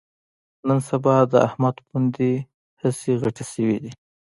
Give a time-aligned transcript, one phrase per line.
[0.67, 2.31] نن سبا د احمد پوندې
[2.81, 3.91] هسې غټې شوې دي